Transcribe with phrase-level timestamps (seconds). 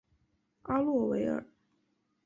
[0.63, 1.45] 阿洛维尔。